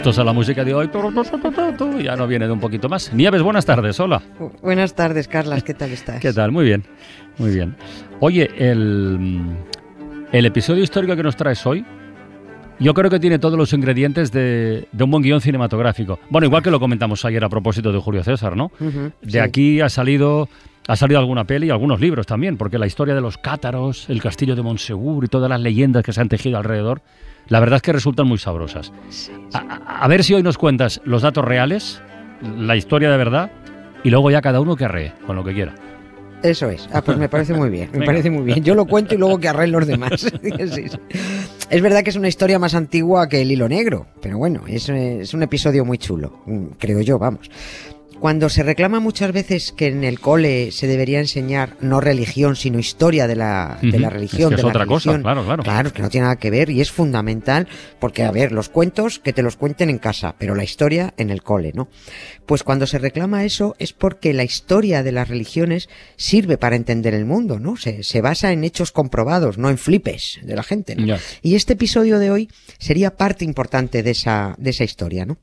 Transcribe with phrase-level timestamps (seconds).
[0.00, 0.88] Ya puestos a la música de hoy,
[2.02, 3.12] ya no viene de un poquito más.
[3.12, 4.22] Nieves, buenas tardes, hola.
[4.62, 6.20] Buenas tardes, Carlas, ¿qué tal estás?
[6.22, 6.52] ¿Qué tal?
[6.52, 6.84] Muy bien,
[7.36, 7.76] muy bien.
[8.18, 9.42] Oye, el,
[10.32, 11.84] el episodio histórico que nos traes hoy,
[12.78, 16.18] yo creo que tiene todos los ingredientes de, de, un buen guion cinematográfico.
[16.30, 18.72] Bueno, igual que lo comentamos ayer a propósito de Julio César, ¿no?
[18.80, 19.38] Uh -huh, de sí.
[19.38, 20.48] aquí ha salido,
[20.90, 24.20] ha salido alguna peli y algunos libros también, porque la historia de los cátaros, el
[24.20, 27.00] castillo de Monsegur y todas las leyendas que se han tejido alrededor,
[27.46, 28.92] la verdad es que resultan muy sabrosas.
[29.52, 32.02] A, a ver si hoy nos cuentas los datos reales,
[32.42, 33.52] la historia de verdad,
[34.02, 35.74] y luego ya cada uno que arree con lo que quiera.
[36.42, 36.88] Eso es.
[36.92, 37.88] Ah, pues me parece muy bien.
[37.92, 38.06] Me Venga.
[38.06, 38.64] parece muy bien.
[38.64, 40.20] Yo lo cuento y luego que arreglen los demás.
[40.42, 40.98] sí, sí.
[41.70, 44.88] Es verdad que es una historia más antigua que el hilo negro, pero bueno, es,
[44.88, 46.40] es un episodio muy chulo,
[46.78, 47.48] creo yo, vamos.
[48.20, 52.78] Cuando se reclama muchas veces que en el cole se debería enseñar no religión, sino
[52.78, 54.52] historia de la, de la religión.
[54.52, 55.62] Es, que es de otra la religión, cosa, claro, claro.
[55.62, 57.66] Claro, que no tiene nada que ver y es fundamental
[57.98, 61.30] porque, a ver, los cuentos que te los cuenten en casa, pero la historia en
[61.30, 61.88] el cole, ¿no?
[62.44, 67.14] Pues cuando se reclama eso es porque la historia de las religiones sirve para entender
[67.14, 67.76] el mundo, ¿no?
[67.76, 71.16] Se, se basa en hechos comprobados, no en flipes de la gente, ¿no?
[71.40, 75.38] Y este episodio de hoy sería parte importante de esa, de esa historia, ¿no?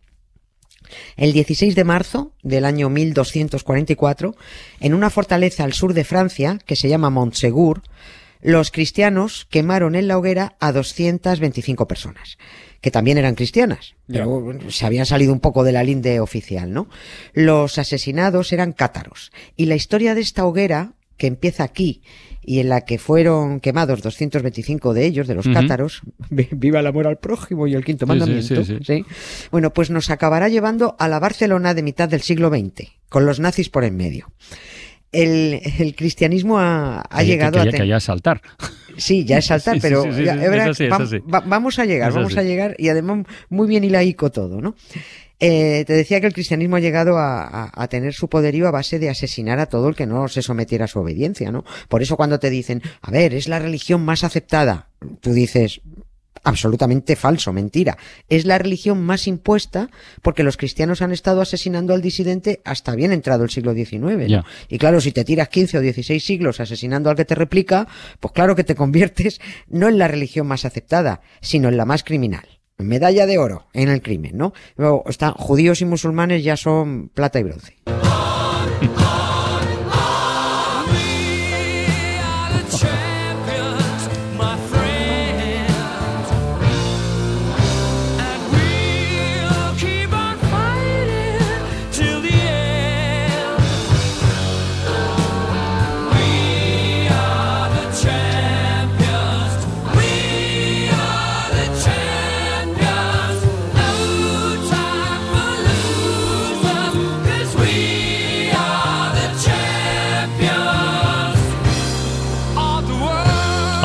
[1.16, 4.36] El 16 de marzo del año 1244,
[4.80, 7.82] en una fortaleza al sur de Francia, que se llama Montsegur,
[8.42, 12.38] los cristianos quemaron en la hoguera a 225 personas,
[12.82, 16.88] que también eran cristianas, pero se habían salido un poco de la linde oficial, ¿no?
[17.34, 22.02] Los asesinados eran cátaros, y la historia de esta hoguera, que empieza aquí
[22.42, 25.54] y en la que fueron quemados 225 de ellos, de los uh -huh.
[25.54, 29.06] cátaros, viva el amor al prójimo y el quinto sí, mandamiento, sí, sí,
[29.52, 33.40] bueno, pues nos acabará llevando a la Barcelona de mitad del siglo XX, con los
[33.42, 34.32] nazis por en medio.
[35.22, 37.72] El, el cristianismo ha, ha que, llegado que, a...
[37.72, 38.42] Que, que ya es saltar.
[38.98, 40.98] Sí, ya es saltar, pero ya, verá, así, va,
[41.32, 44.76] va, vamos a llegar, vamos a llegar y además muy bien hilaico todo, ¿no?
[45.40, 48.72] Eh, te decía que el cristianismo ha llegado a, a, a, tener su poderío a
[48.72, 51.64] base de asesinar a todo el que no se sometiera a su obediencia, ¿no?
[51.90, 54.90] Por eso cuando te dicen, a ver, es la religión más aceptada,
[55.22, 55.82] tú dices,
[56.44, 57.98] absolutamente falso, mentira.
[58.30, 59.90] Es la religión más impuesta
[60.22, 64.00] porque los cristianos han estado asesinando al disidente hasta bien entrado el siglo XIX.
[64.00, 64.12] ¿no?
[64.12, 64.46] Yeah.
[64.70, 67.88] Y claro, si te tiras 15 o 16 siglos asesinando al que te replica,
[68.20, 72.04] pues claro que te conviertes no en la religión más aceptada, sino en la más
[72.04, 72.48] criminal
[72.80, 74.54] medalla de oro en el crimen, ¿no?
[74.76, 77.76] Luego están judíos y musulmanes ya son plata y bronce.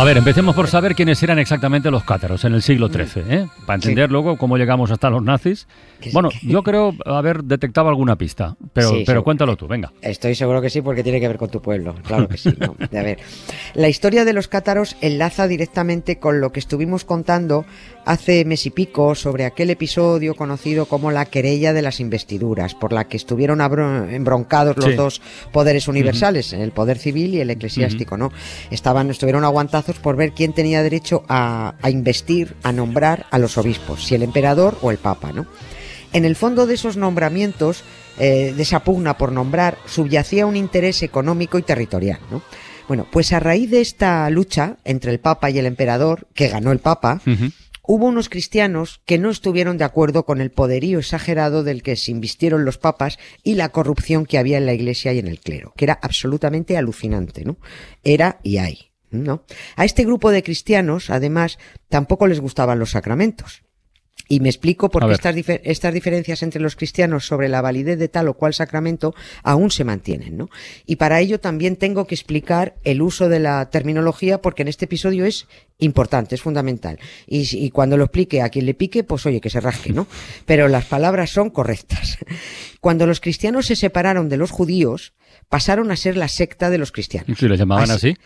[0.03, 3.47] A ver, empecemos por saber quiénes eran exactamente los cátaros en el siglo XIII, ¿eh?
[3.65, 4.11] para entender sí.
[4.13, 5.69] luego cómo llegamos hasta los nazis.
[6.13, 9.93] Bueno, yo creo haber detectado alguna pista, pero, sí, pero cuéntalo tú, venga.
[10.01, 12.53] Estoy seguro que sí, porque tiene que ver con tu pueblo, claro que sí.
[12.59, 12.75] No.
[12.81, 13.19] A ver,
[13.75, 17.65] la historia de los cátaros enlaza directamente con lo que estuvimos contando
[18.05, 22.93] hace mes y pico sobre aquel episodio conocido como la querella de las investiduras, por
[22.93, 23.61] la que estuvieron
[24.11, 24.95] embroncados los sí.
[24.95, 26.63] dos poderes universales, uh -huh.
[26.63, 28.23] el poder civil y el eclesiástico, uh -huh.
[28.23, 28.33] ¿no?
[28.73, 33.59] Estaban, estuvieron aguantazos por ver quién tenía derecho a, a investir, a nombrar a los
[33.59, 35.47] obispos, si el emperador o el papa, ¿no?
[36.13, 37.85] En el fondo de esos nombramientos,
[38.19, 42.43] eh, de esa pugna por nombrar, subyacía un interés económico y territorial, ¿no?
[42.89, 46.73] Bueno, pues a raíz de esta lucha entre el Papa y el Emperador, que ganó
[46.73, 47.53] el Papa, uh -huh
[47.83, 52.13] hubo unos cristianos que no estuvieron de acuerdo con el poderío exagerado del que se
[52.13, 55.75] invistieron los papas y la corrupción que había en la iglesia y en el clero,
[55.77, 57.59] que era absolutamente alucinante, ¿no?
[58.05, 59.45] Era y hay, ¿no?
[59.77, 63.63] A este grupo de cristianos, además, tampoco les gustaban los sacramentos.
[64.29, 68.09] Y me explico por qué estas, estas, diferencias entre los cristianos sobre la validez de
[68.09, 70.49] tal o cual sacramento aún se mantienen, ¿no?
[70.87, 74.87] Y para ello también tengo que explicar el uso de la terminología porque en este
[74.87, 75.49] episodio es
[75.79, 76.99] importante, es fundamental.
[77.27, 80.07] Y, y cuando lo explique a quien le pique, pues oye, que se rasque, ¿no?
[80.47, 82.17] Pero las palabras son correctas.
[82.81, 85.13] Cuando los cristianos se separaron de los judíos,
[85.51, 87.43] pasaron a ser la secta de los cristianos.
[87.43, 88.11] ¿Y le llamaban así?
[88.11, 88.17] Así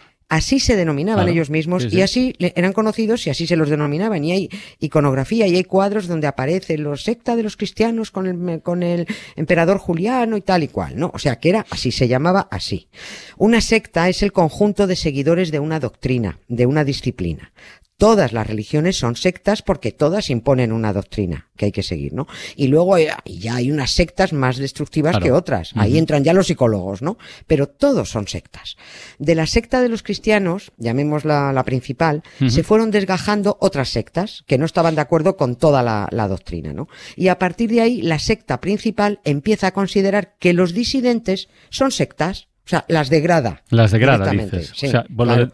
[0.61, 4.25] se denominaban ellos mismos y así eran conocidos y así se los denominaban.
[4.25, 4.51] Y hay
[4.81, 9.07] iconografía y hay cuadros donde aparece los secta de los cristianos con el, con el
[9.37, 11.11] emperador Juliano y tal y cual, ¿no?
[11.15, 12.89] O sea que era así, se llamaba así.
[13.37, 17.53] Una secta es el conjunto de seguidores de una doctrina, de una disciplina.
[17.99, 22.27] Todas las religiones son sectas porque todas imponen una doctrina que hay que seguir, ¿no?
[22.55, 25.73] Y luego ya hay unas sectas más destructivas que otras.
[25.77, 27.17] Ahí entran ya los psicólogos, ¿no?
[27.47, 28.77] Pero todos son sectas.
[29.19, 34.59] De la secta de los cristianos, llamémosla la principal, se fueron desgajando otras sectas que
[34.59, 36.89] no estaban de acuerdo con toda la, la doctrina, ¿no?
[37.17, 41.91] Y a partir de ahí, la secta principal empieza a considerar que los disidentes son
[41.91, 43.63] sectas o sea, las degrada.
[43.71, 44.73] Las degrada, dices.
[44.73, 45.07] o sea,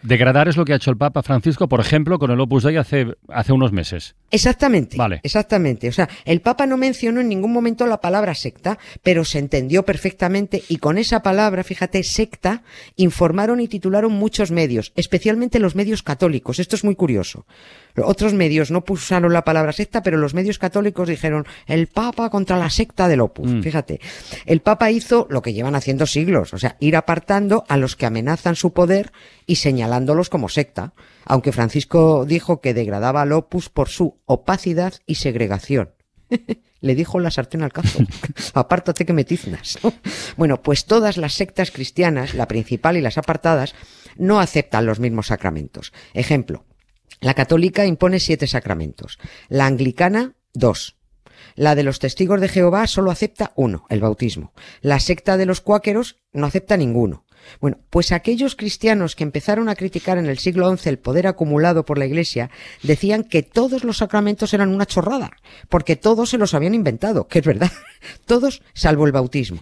[0.03, 2.79] degradar es lo que ha hecho el Papa Francisco, por ejemplo, con el Opus Dei
[2.79, 4.15] hace, hace unos meses.
[4.31, 4.97] Exactamente.
[4.97, 5.21] Vale.
[5.23, 5.91] Exactamente.
[5.91, 9.85] O sea, el Papa no mencionó en ningún momento la palabra secta, pero se entendió
[9.85, 12.63] perfectamente y con esa palabra, fíjate, secta,
[12.97, 16.61] informaron y titularon muchos medios, especialmente los medios católicos.
[16.61, 17.45] Esto es muy curioso.
[18.03, 22.57] Otros medios no usaron la palabra secta, pero los medios católicos dijeron el Papa contra
[22.57, 23.51] la secta del Opus.
[23.51, 23.63] Mm.
[23.63, 24.01] Fíjate,
[24.47, 28.07] el Papa hizo lo que llevan haciendo siglos, o sea, ir apartando a los que
[28.07, 29.13] amenazan su poder
[29.47, 30.95] y señalándolos como secta,
[31.25, 35.95] aunque Francisco dijo que degradaba al Opus por su opacidad y segregación.
[36.81, 38.01] Le dijo la sartén al cazo.
[38.55, 39.79] Apártate que me tiznas.
[40.37, 43.75] bueno, pues todas las sectas cristianas, la principal y las apartadas,
[44.17, 45.93] no aceptan los mismos sacramentos.
[46.13, 46.65] Ejemplo,
[47.21, 50.97] la católica impone siete sacramentos, la anglicana dos.
[51.55, 54.53] La de los testigos de Jehová solo acepta uno, el bautismo.
[54.81, 57.25] La secta de los cuáqueros no acepta ninguno.
[57.61, 61.85] Bueno, pues aquellos cristianos que empezaron a criticar en el siglo XI el poder acumulado
[61.85, 62.51] por la Iglesia
[62.83, 65.31] decían que todos los sacramentos eran una chorrada,
[65.69, 67.71] porque todos se los habían inventado, que es verdad,
[68.27, 69.59] todos salvo el bautismo.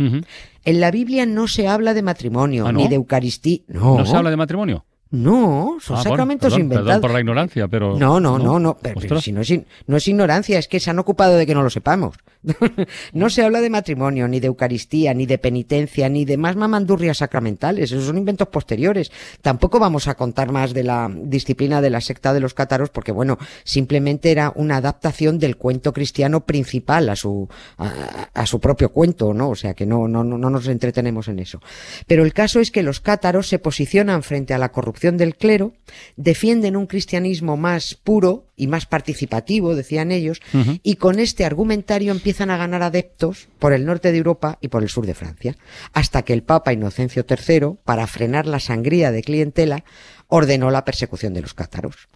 [0.65, 3.61] En la Biblia no se habla de matrimonio, ¿Ah, ni de Eucaristía.
[3.69, 3.99] No.
[3.99, 4.85] ¿No se habla de matrimonio?
[5.11, 6.87] No, son ah, sacramentos inventados.
[6.87, 7.99] Perdón por la ignorancia, pero.
[7.99, 8.77] No, no, no, no.
[8.81, 9.53] Pero, si no es,
[9.87, 12.17] no es ignorancia, es que se han ocupado de que no lo sepamos.
[13.13, 17.19] no se habla de matrimonio, ni de Eucaristía, ni de penitencia, ni de más mamandurrias
[17.19, 17.93] sacramentales.
[17.93, 19.11] Esos son inventos posteriores.
[19.43, 23.13] Tampoco vamos a contar más de la disciplina de la secta de los cátaros, porque
[23.13, 29.35] bueno, simplemente era una adaptación del cuento cristiano principal a su, a, su propio cuento,
[29.35, 29.51] ¿no?
[29.51, 31.61] O sea que no, no, no nos entretenemos en eso.
[32.07, 35.75] Pero el caso es que los cátaros se posicionan frente a la corrupción del clero,
[36.17, 40.41] defienden un cristianismo más puro y más participativo, decían ellos,
[40.83, 44.83] y con este argumentario empiezan a ganar adeptos por el norte de Europa y por
[44.83, 45.57] el sur de Francia,
[45.93, 49.85] hasta que el Papa Inocencio III, para frenar la sangría de clientela,
[50.29, 52.09] ordenó la persecución de los cátaros.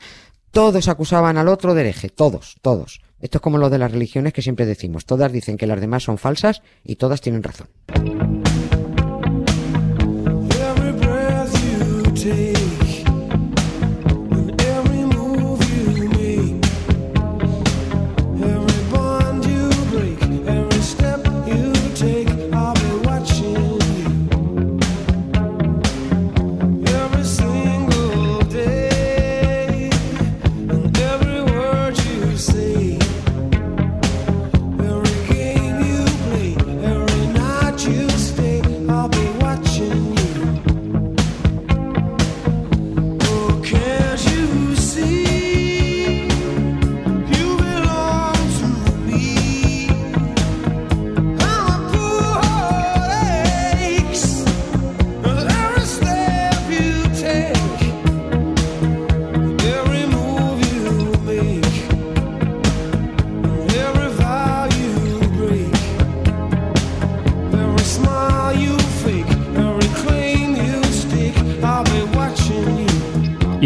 [0.51, 3.01] Todos acusaban al otro de hereje, todos, todos.
[3.21, 6.05] Esto es como lo de las religiones que siempre decimos, todas dicen que las demás
[6.05, 7.69] son falsas y todas tienen razón.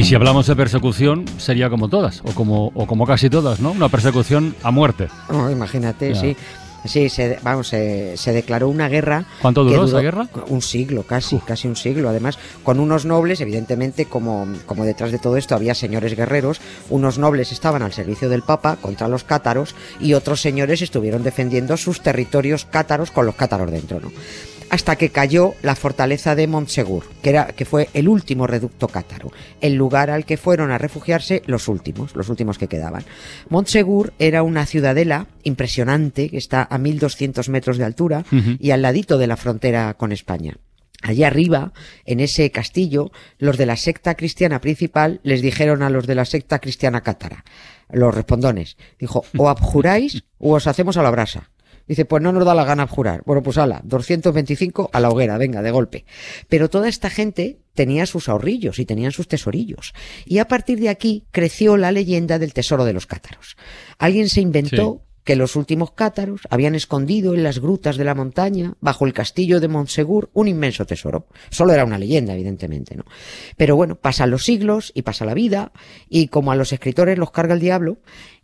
[0.05, 3.73] Si hablamos de persecución, sería como todas, o como, o como casi todas, ¿no?
[3.73, 5.09] Una persecución a muerte.
[5.29, 6.37] Oh, imagínate, sí.
[6.85, 9.25] Sí, se, vamos, se, declaró una guerra.
[9.43, 10.29] ¿Cuánto duró, esa guerra?
[10.47, 12.09] Un siglo, casi, casi un siglo.
[12.09, 17.19] Además, con unos nobles, evidentemente, como, como detrás de todo esto había señores guerreros, unos
[17.19, 22.01] nobles estaban al servicio del Papa contra los cátaros y otros señores estuvieron defendiendo sus
[22.01, 24.13] territorios cátaros con los cátaros dentro, ¿no?
[24.71, 29.33] Hasta que cayó la fortaleza de Montsegur, que, era, que fue el último reducto cátaro,
[29.61, 33.05] el lugar al que fueron a refugiarse los últimos, los últimos que quedaban.
[33.49, 38.25] Montsegur era una ciudadela impresionante que está a 1200 metros de altura
[38.59, 40.57] y al ladito de la frontera con España.
[41.03, 41.73] Allí arriba,
[42.07, 46.25] en ese castillo, los de la secta cristiana principal les dijeron a los de la
[46.25, 47.45] secta cristiana cátara,
[47.91, 51.51] los respondones, dijo, o abjuráis o os hacemos a la brasa.
[51.89, 53.23] Dice, pues no nos da la gana abjurar.
[53.25, 56.05] Bueno, pues ala, 225 a la hoguera, venga, de golpe.
[56.49, 59.95] Pero toda esta gente tenía sus ahorrillos y tenían sus tesorillos.
[60.27, 63.57] Y a partir de aquí creció la leyenda del tesoro de los cátaros.
[63.99, 68.73] Alguien se inventó que los últimos cátaros habían escondido en las grutas de la montaña,
[68.81, 71.27] bajo el castillo de Montsegur, un inmenso tesoro.
[71.51, 73.05] Solo era una leyenda, evidentemente, ¿no?
[73.59, 75.73] Pero bueno, pasan los siglos y pasa la vida,
[76.09, 77.99] y como a los escritores los carga el diablo,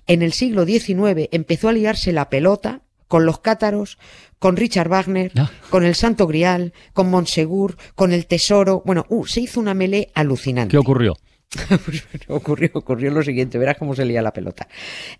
[0.07, 2.83] en el siglo XIX empezó a liarse la pelota
[3.15, 3.97] con los cátaros,
[4.41, 5.49] con Richard Wagner, Ah.
[5.71, 8.83] con el Santo Grial, con Montsegur, con el Tesoro.
[8.85, 10.73] Bueno, uh, se hizo una melee alucinante.
[10.73, 11.17] ¿Qué ocurrió?
[12.27, 14.67] Ocurrió, ocurrió lo siguiente, verás cómo se lía la pelota.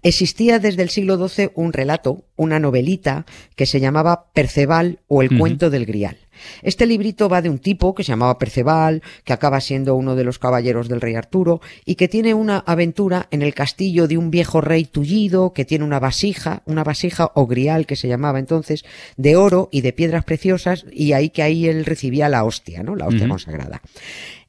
[0.03, 5.39] Existía desde el siglo XII un relato, una novelita, que se llamaba Perceval o el
[5.39, 6.19] cuento del Grial.
[6.63, 10.25] Este librito va de un tipo que se llamaba Perceval, que acaba siendo uno de
[10.25, 14.31] los caballeros del rey Arturo, y que tiene una aventura en el castillo de un
[14.31, 18.85] viejo rey tullido, que tiene una vasija, una vasija o grial que se llamaba entonces,
[19.17, 22.97] de oro y de piedras preciosas, y ahí que ahí él recibía la hostia, ¿no?
[22.97, 23.81] La hostia consagrada.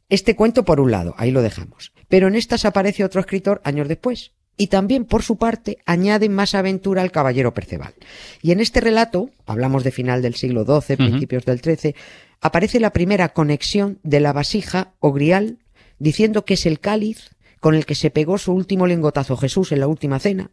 [0.10, 1.92] Este cuento por un lado, ahí lo dejamos.
[2.08, 4.35] Pero en estas aparece otro escritor años después.
[4.57, 7.93] Y también, por su parte, añade más aventura al caballero Perceval.
[8.41, 11.95] Y en este relato, hablamos de final del siglo XII, principios del XIII,
[12.41, 15.57] aparece la primera conexión de la vasija o grial,
[16.00, 17.31] diciendo que es el cáliz
[17.65, 20.51] con el que se pegó su último lingotazo Jesús en la última cena.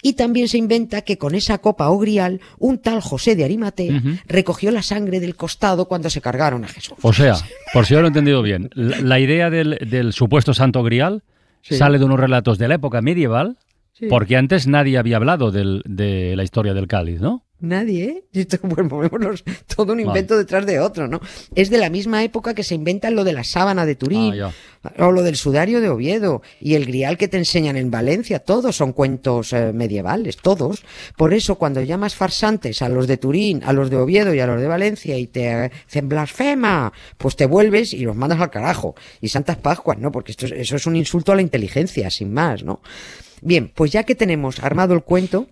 [0.00, 4.00] Y también se inventa que con esa copa o grial, un tal José de Arimatea
[4.26, 6.96] recogió la sangre del costado cuando se cargaron a Jesús.
[7.02, 7.36] O sea,
[7.74, 11.22] por si yo lo he entendido bien, la, la idea del, del supuesto santo grial
[11.64, 11.76] Sí.
[11.76, 13.56] sale de unos relatos de la época medieval,
[13.92, 14.06] Sí.
[14.08, 17.42] porque antes nadie había hablado del- de la historia del cáliz, ¿no?
[17.64, 18.48] Nadie, ¿eh?
[18.62, 19.42] Bueno, ponemos
[19.74, 21.20] todo un invento detrás de otro, ¿no?
[21.54, 24.32] Es de la misma época que se inventa lo de la sábana de Turín,
[24.86, 28.38] Ah, o lo del sudario de Oviedo, y el grial que te enseñan en Valencia,
[28.40, 30.84] todos son cuentos eh, medievales, todos.
[31.16, 34.46] Por eso, cuando llamas farsantes a los de Turín, a los de Oviedo y a
[34.46, 38.94] los de Valencia, y te dicen blasfema, pues te vuelves y los mandas al carajo.
[39.22, 40.12] Y Santas Pascuas, ¿no?
[40.12, 42.82] Porque esto es- eso es un insulto a la inteligencia, sin más, ¿no?
[43.40, 45.46] Bien, pues ya que tenemos armado el cuento,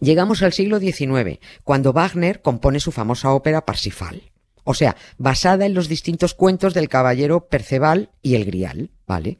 [0.00, 4.30] Llegamos al siglo XIX, cuando Wagner compone su famosa ópera Parsifal.
[4.64, 9.38] O sea, basada en los distintos cuentos del caballero Perceval y el Grial, ¿vale?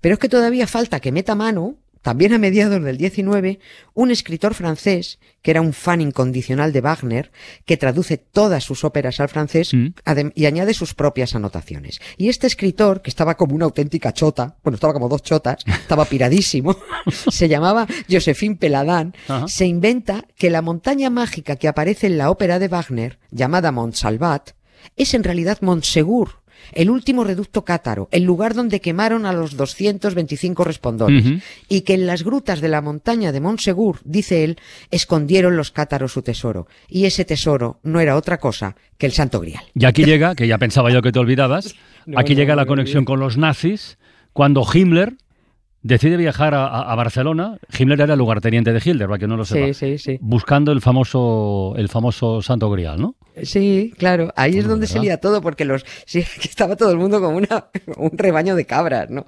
[0.00, 3.58] Pero es que todavía falta que meta mano, también a mediados del XIX,
[3.94, 7.32] un escritor francés, que era un fan incondicional de Wagner,
[7.64, 9.88] que traduce todas sus óperas al francés Mm.
[10.34, 12.00] y añade sus propias anotaciones.
[12.16, 16.04] Y este escritor, que estaba como una auténtica chota, bueno, estaba como dos chotas, estaba
[16.04, 16.76] piradísimo,
[17.30, 19.48] se llamaba Josephine Peladán, Ajá.
[19.48, 24.50] se inventa que la montaña mágica que aparece en la ópera de Wagner, llamada Montsalvat,
[24.96, 30.64] es en realidad Montsegur, el último reducto cátaro, el lugar donde quemaron a los 225
[30.64, 31.24] respondores,
[31.68, 34.58] y que en las grutas de la montaña de Montsegur, dice él,
[34.90, 39.40] escondieron los cátaros su tesoro, y ese tesoro no era otra cosa que el Santo
[39.40, 39.62] Grial.
[39.74, 41.74] Y aquí llega, que ya pensaba yo que te olvidabas,
[42.06, 43.98] No, aquí no, llega no la conexión con los nazis,
[44.32, 45.16] cuando Himmler
[45.82, 47.58] decide viajar a, Barcelona.
[47.76, 49.72] Himmler era el lugarteniente de Hitler, para que no lo sepa.
[49.74, 50.18] sí, sí.
[50.20, 53.16] Buscando el famoso, el famoso Santo Grial, ¿no?
[53.42, 56.98] Sí, claro, ahí es donde se lía todo, porque los sí, que estaba todo el
[56.98, 59.26] mundo como una, un rebaño de cabras, ¿no?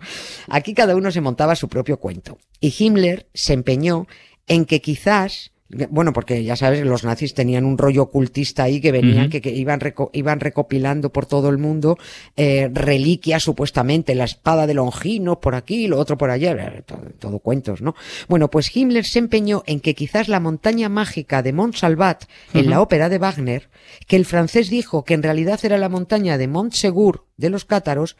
[0.48, 2.38] Aquí cada uno se montaba su propio cuento.
[2.60, 4.06] Y Himmler se empeñó
[4.46, 5.52] en que quizás,
[5.90, 9.50] bueno, porque ya sabes, los nazis tenían un rollo ocultista ahí que venían, que, que
[9.50, 11.96] iban, reco- iban recopilando por todo el mundo
[12.36, 17.02] eh, reliquias supuestamente, la espada de Longino por aquí, lo otro por allá, eh, todo,
[17.18, 17.94] todo cuentos, ¿no?
[18.28, 22.80] Bueno, pues Himmler se empeñó en que quizás la montaña mágica de Montsalvat en la
[22.80, 23.68] ópera de Wagner,
[24.08, 28.16] que el francés dijo que en realidad era la montaña de Montsegur de los cátaros,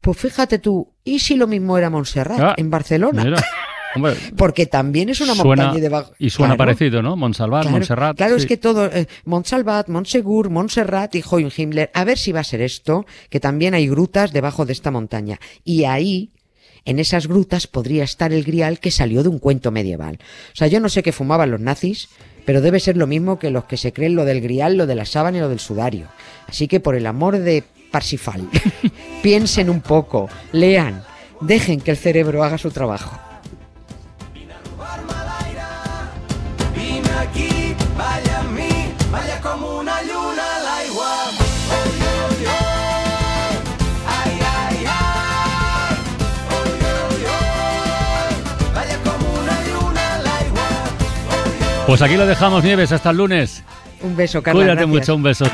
[0.00, 3.24] pues fíjate tú, ¿y si lo mismo era Montserrat Ah, en Barcelona?
[3.24, 3.42] Mira,
[3.96, 6.58] hombre, Porque también es una suena, montaña de y suena Claro.
[6.58, 7.16] parecido, ¿no?
[7.16, 8.16] Montsalvat, Claro, Montserrat.
[8.16, 8.42] Claro, sí.
[8.42, 12.44] es que todo, eh, Montsalvat, Montsegur, Montserrat y Hohen Himmler, a ver si va a
[12.44, 15.40] ser esto, que también hay grutas debajo de esta montaña.
[15.64, 16.30] Y ahí,
[16.84, 20.18] en esas grutas, podría estar el grial que salió de un cuento medieval.
[20.52, 22.08] O sea, yo no sé qué fumaban los nazis,
[22.44, 24.94] pero debe ser lo mismo que los que se creen lo del grial, lo de
[24.94, 26.06] la sábana y lo del sudario.
[26.46, 28.48] Así que por el amor de Parsifal,
[29.22, 31.02] piensen un poco, lean,
[31.40, 33.18] dejen que el cerebro haga su trabajo.
[51.86, 53.62] Pues aquí lo dejamos, Nieves, hasta el lunes.
[54.02, 54.60] Un beso, Carla.
[54.60, 55.44] Cuídate mucho, un beso.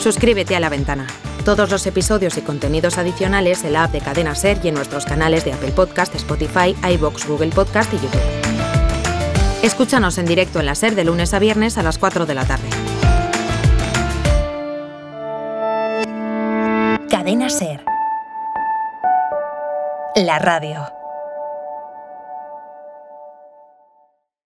[0.00, 1.06] Suscríbete a La Ventana.
[1.46, 5.06] Todos los episodios y contenidos adicionales en la app de Cadena Ser y en nuestros
[5.06, 8.20] canales de Apple Podcast, Spotify, iBox, Google Podcast y YouTube.
[9.62, 12.44] Escúchanos en directo en la Ser de lunes a viernes a las 4 de la
[12.44, 12.68] tarde.
[17.08, 17.82] Cadena Ser.
[20.16, 21.03] La radio.